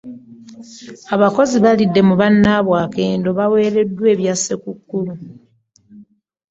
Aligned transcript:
Abakozi 1.15 1.53
abalidde 1.59 2.01
mu 2.07 2.15
bannabwe 2.21 2.75
akendo 2.85 3.29
baweereddwa 3.37 4.05
ebya 4.13 4.33
ssekkukulu. 4.37 5.13